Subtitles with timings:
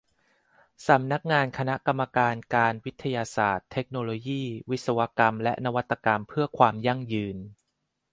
[0.87, 7.37] สำนักงานคณะกรรมการการ วิทยาศาสตร์ เทคโนโลยี วิศวกรรม และนวัตกรรม เพื่อความยั่งยืน